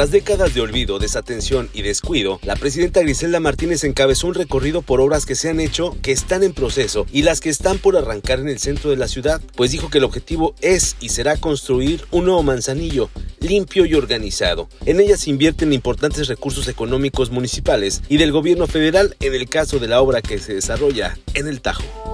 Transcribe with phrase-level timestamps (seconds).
[0.00, 4.98] Tras décadas de olvido, desatención y descuido, la presidenta Griselda Martínez encabezó un recorrido por
[4.98, 8.40] obras que se han hecho, que están en proceso y las que están por arrancar
[8.40, 12.02] en el centro de la ciudad, pues dijo que el objetivo es y será construir
[12.12, 13.10] un nuevo manzanillo,
[13.40, 14.70] limpio y organizado.
[14.86, 19.80] En ella se invierten importantes recursos económicos municipales y del gobierno federal en el caso
[19.80, 22.09] de la obra que se desarrolla en el Tajo.